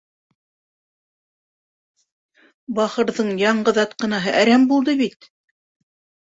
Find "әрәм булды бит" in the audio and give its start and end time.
4.41-5.31